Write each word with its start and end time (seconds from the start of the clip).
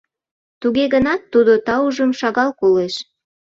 Туге 0.61 0.85
гынат 0.93 1.21
тудо 1.33 1.53
таужым 1.67 2.11
шагал 2.19 2.49
колеш. 2.61 2.95